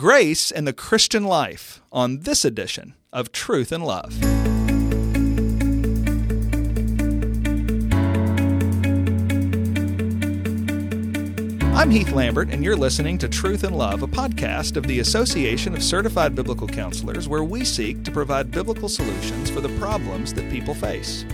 [0.00, 4.16] Grace and the Christian Life on this edition of Truth and Love.
[11.76, 15.74] I'm Heath Lambert, and you're listening to Truth and Love, a podcast of the Association
[15.74, 20.50] of Certified Biblical Counselors, where we seek to provide biblical solutions for the problems that
[20.50, 21.26] people face.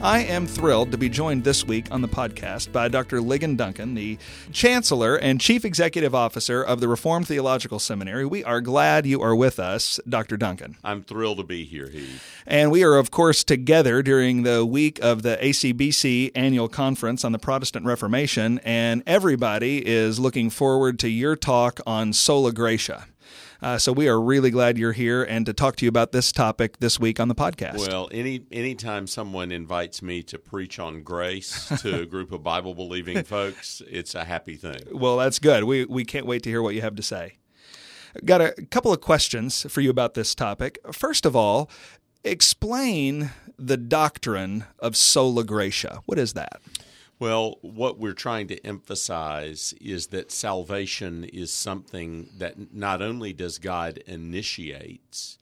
[0.00, 3.20] I am thrilled to be joined this week on the podcast by Dr.
[3.20, 4.18] Ligon Duncan, the
[4.52, 8.26] Chancellor and Chief Executive Officer of the Reformed Theological Seminary.
[8.26, 10.36] We are glad you are with us, Dr.
[10.36, 10.76] Duncan.
[10.84, 12.22] I'm thrilled to be here, Heath.
[12.46, 17.32] And we are, of course, together during the week of the ACBC annual conference on
[17.32, 23.06] the Protestant Reformation, and everybody is looking forward to your talk on sola gratia.
[23.64, 26.32] Uh, so we are really glad you're here and to talk to you about this
[26.32, 27.78] topic this week on the podcast.
[27.78, 32.74] Well, any anytime someone invites me to preach on grace to a group of Bible
[32.74, 34.80] believing folks, it's a happy thing.
[34.92, 35.64] Well, that's good.
[35.64, 37.38] We we can't wait to hear what you have to say.
[38.22, 40.78] Got a couple of questions for you about this topic.
[40.92, 41.70] First of all,
[42.22, 46.02] explain the doctrine of sola gratia.
[46.04, 46.60] What is that?
[47.18, 53.58] Well, what we're trying to emphasize is that salvation is something that not only does
[53.58, 55.38] God initiate,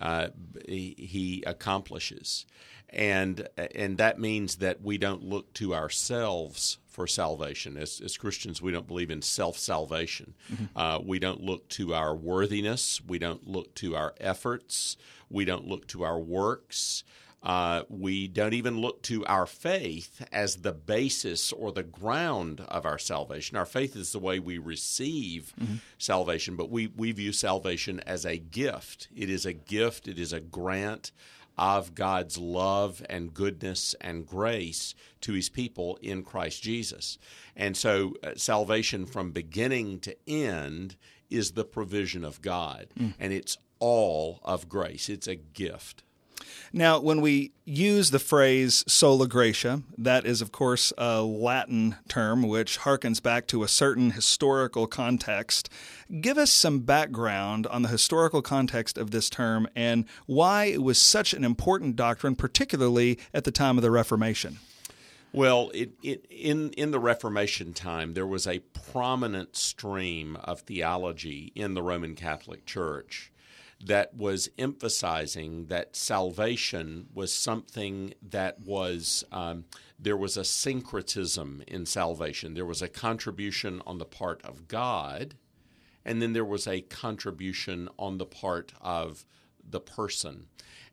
[0.00, 0.28] uh,
[0.66, 2.44] he accomplishes,
[2.88, 7.76] and and that means that we don't look to ourselves for salvation.
[7.76, 10.34] As, as Christians, we don't believe in self salvation.
[10.52, 10.64] Mm-hmm.
[10.76, 13.00] Uh, we don't look to our worthiness.
[13.06, 14.96] We don't look to our efforts.
[15.30, 17.04] We don't look to our works.
[17.42, 22.86] Uh, we don't even look to our faith as the basis or the ground of
[22.86, 23.56] our salvation.
[23.56, 25.76] Our faith is the way we receive mm-hmm.
[25.98, 29.08] salvation, but we, we view salvation as a gift.
[29.14, 31.10] It is a gift, it is a grant
[31.58, 37.18] of God's love and goodness and grace to his people in Christ Jesus.
[37.56, 40.96] And so, uh, salvation from beginning to end
[41.28, 43.14] is the provision of God, mm.
[43.18, 46.04] and it's all of grace, it's a gift.
[46.72, 52.42] Now, when we use the phrase sola gratia, that is, of course, a Latin term
[52.42, 55.68] which harkens back to a certain historical context.
[56.20, 60.98] Give us some background on the historical context of this term and why it was
[60.98, 64.58] such an important doctrine, particularly at the time of the Reformation.
[65.34, 71.52] Well, it, it, in in the Reformation time, there was a prominent stream of theology
[71.54, 73.32] in the Roman Catholic Church
[73.84, 79.64] that was emphasizing that salvation was something that was um,
[79.98, 82.54] there was a syncretism in salvation.
[82.54, 85.34] There was a contribution on the part of God,
[86.04, 89.24] and then there was a contribution on the part of
[89.68, 90.46] the person.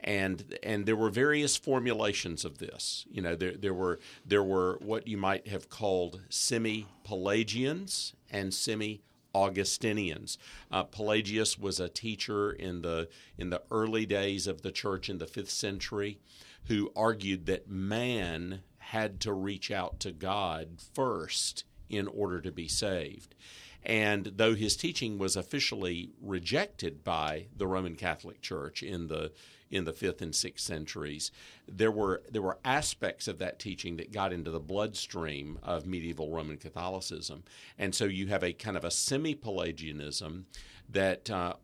[0.00, 3.06] And and there were various formulations of this.
[3.10, 8.52] You know, there there were there were what you might have called semi Pelagians and
[8.52, 9.02] semi
[9.36, 10.38] Augustinians.
[10.70, 15.18] Uh, Pelagius was a teacher in the in the early days of the church in
[15.18, 16.18] the fifth century,
[16.64, 22.66] who argued that man had to reach out to God first in order to be
[22.66, 23.34] saved.
[23.86, 29.32] And though his teaching was officially rejected by the Roman Catholic Church in the
[29.68, 31.30] in the fifth and sixth centuries,
[31.68, 36.32] there were there were aspects of that teaching that got into the bloodstream of medieval
[36.32, 37.44] Roman Catholicism,
[37.78, 40.46] and so you have a kind of a semi-Pelagianism
[40.88, 41.54] that uh,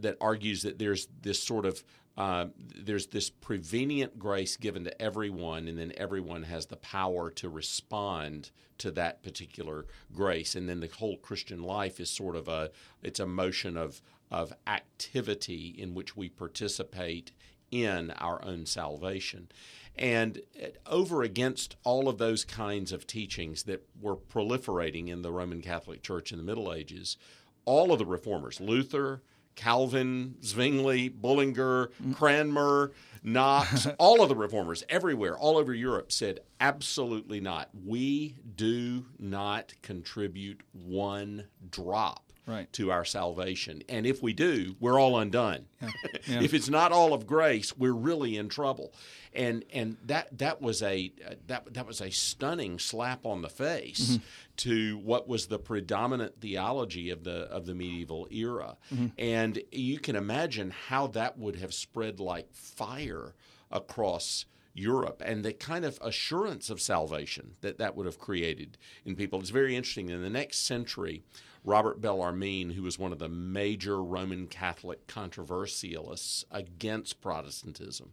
[0.00, 1.84] that argues that there's this sort of
[2.16, 7.48] uh, there's this prevenient grace given to everyone, and then everyone has the power to
[7.48, 10.54] respond to that particular grace.
[10.54, 12.70] And then the whole Christian life is sort of a
[13.02, 17.32] it's a motion of of activity in which we participate
[17.70, 19.48] in our own salvation.
[19.96, 20.40] And
[20.86, 26.02] over against all of those kinds of teachings that were proliferating in the Roman Catholic
[26.02, 27.18] Church in the Middle Ages,
[27.64, 29.22] all of the reformers, Luther,
[29.54, 31.90] Calvin, Zwingli, Bullinger.
[32.14, 32.92] Cranmer,
[33.22, 37.70] Knox, all of the reformers everywhere, all over Europe said, absolutely not.
[37.84, 42.72] We do not contribute one drop right.
[42.74, 43.82] to our salvation.
[43.88, 45.66] And if we do, we're all undone.
[45.80, 45.90] Yeah.
[46.28, 46.42] Yeah.
[46.42, 48.94] if it's not all of grace, we're really in trouble.
[49.34, 51.12] And and that that was a
[51.48, 54.24] that that was a stunning slap on the face mm-hmm.
[54.58, 58.76] to what was the predominant theology of the of the medieval era.
[58.94, 59.06] Mm-hmm.
[59.18, 63.34] And you can imagine how that would have spread like fire
[63.72, 64.44] across
[64.74, 69.38] Europe and the kind of assurance of salvation that that would have created in people.
[69.38, 70.08] It's very interesting.
[70.08, 71.22] In the next century,
[71.64, 78.12] Robert Bellarmine, who was one of the major Roman Catholic controversialists against Protestantism,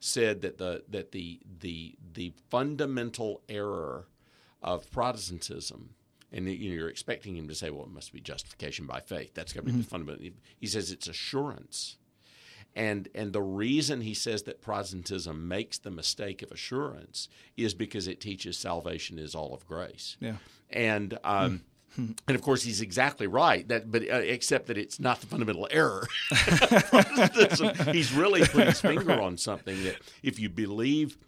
[0.00, 4.06] said that the that the the the fundamental error
[4.62, 5.94] of Protestantism
[6.30, 9.32] And you know, you're expecting him to say, "Well, it must be justification by faith."
[9.34, 9.88] That's going to be the mm-hmm.
[9.88, 10.30] fundamental.
[10.58, 11.96] He says it's assurance,
[12.78, 18.06] and and the reason he says that Protestantism makes the mistake of assurance is because
[18.06, 20.16] it teaches salvation is all of grace.
[20.20, 20.36] Yeah.
[20.70, 21.62] And um,
[21.96, 23.66] and of course, he's exactly right.
[23.66, 26.06] That, but uh, except that it's not the fundamental error.
[27.92, 29.18] he's really put his finger right.
[29.18, 31.18] on something that if you believe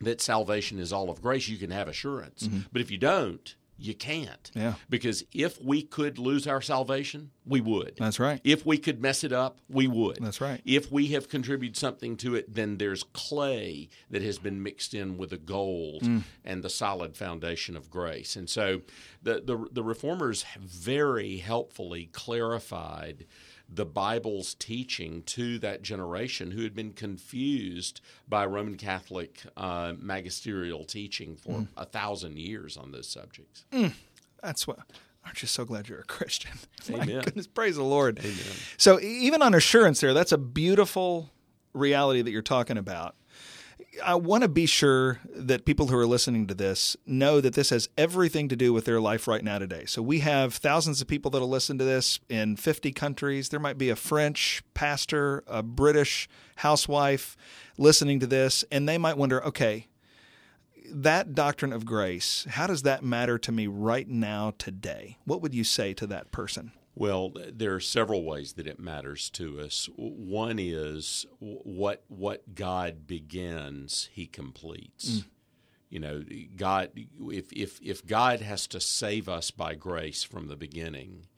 [0.00, 2.44] that salvation is all of grace, you can have assurance.
[2.44, 2.60] Mm-hmm.
[2.72, 4.50] But if you don't, you can't.
[4.54, 4.74] Yeah.
[4.90, 7.94] Because if we could lose our salvation, we would.
[7.98, 8.40] That's right.
[8.44, 10.18] If we could mess it up, we would.
[10.20, 10.60] That's right.
[10.64, 15.16] If we have contributed something to it, then there's clay that has been mixed in
[15.16, 16.22] with the gold mm.
[16.44, 18.36] and the solid foundation of grace.
[18.36, 18.82] And so
[19.22, 23.26] the, the, the reformers very helpfully clarified
[23.68, 30.84] the Bible's teaching to that generation who had been confused by Roman Catholic uh, magisterial
[30.84, 31.68] teaching for mm.
[31.76, 33.64] a thousand years on those subjects.
[33.72, 33.92] Mm.
[34.42, 34.78] That's what.
[35.24, 36.52] Aren't you so glad you're a Christian?
[36.88, 37.16] Amen.
[37.16, 38.18] My goodness, praise the Lord.
[38.20, 38.34] Amen.
[38.78, 41.30] So even on assurance, there, that's a beautiful
[41.74, 43.14] reality that you're talking about.
[44.04, 47.70] I want to be sure that people who are listening to this know that this
[47.70, 49.84] has everything to do with their life right now today.
[49.86, 53.48] So we have thousands of people that'll listen to this in 50 countries.
[53.48, 57.36] There might be a French pastor, a British housewife
[57.76, 59.88] listening to this, and they might wonder, okay,
[60.90, 65.18] that doctrine of grace, how does that matter to me right now today?
[65.24, 66.72] What would you say to that person?
[66.98, 69.88] Well, there are several ways that it matters to us.
[69.94, 75.08] One is what what God begins, He completes.
[75.08, 75.24] Mm.
[75.90, 76.24] You know,
[76.56, 76.90] God.
[77.20, 81.28] If if if God has to save us by grace from the beginning,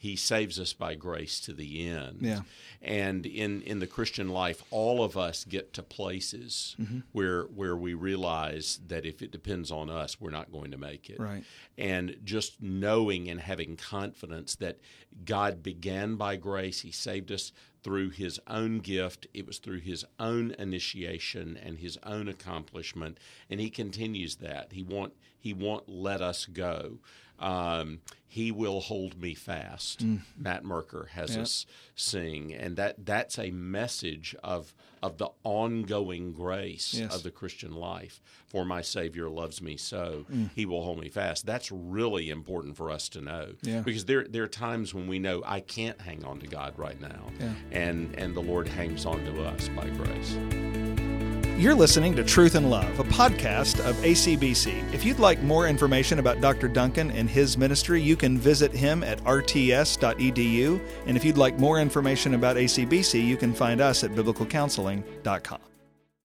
[0.00, 2.20] he saves us by grace to the end.
[2.22, 2.40] Yeah.
[2.80, 7.00] And in, in the Christian life, all of us get to places mm-hmm.
[7.12, 11.10] where where we realize that if it depends on us, we're not going to make
[11.10, 11.20] it.
[11.20, 11.44] Right.
[11.76, 14.78] And just knowing and having confidence that
[15.26, 17.52] God began by grace, He saved us
[17.82, 19.26] through His own gift.
[19.34, 23.18] It was through His own initiation and His own accomplishment,
[23.48, 24.72] and He continues that.
[24.72, 26.98] He won't He won't let us go.
[27.40, 30.06] Um, he will hold me fast.
[30.06, 30.20] Mm.
[30.36, 31.42] Matt Merker has yeah.
[31.42, 31.66] us
[31.96, 34.72] sing, and that that's a message of
[35.02, 37.12] of the ongoing grace yes.
[37.12, 38.20] of the Christian life.
[38.46, 40.50] For my Savior loves me so; mm.
[40.54, 41.44] He will hold me fast.
[41.44, 43.80] That's really important for us to know, yeah.
[43.80, 47.00] because there there are times when we know I can't hang on to God right
[47.00, 47.54] now, yeah.
[47.72, 50.36] And and the Lord hangs on to us by grace.
[51.60, 54.94] You're listening to Truth and Love, a podcast of ACBC.
[54.94, 56.68] If you'd like more information about Dr.
[56.68, 60.80] Duncan and his ministry, you can visit him at rts.edu.
[61.04, 65.69] And if you'd like more information about ACBC, you can find us at biblicalcounseling.com.